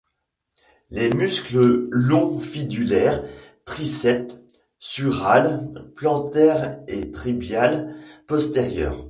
[0.89, 3.23] Les muscles long fibulaire,
[3.65, 4.33] triceps
[4.79, 7.93] sural, plantaire et tibial
[8.25, 8.99] postérieur.